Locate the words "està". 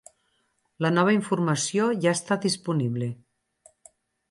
2.19-2.39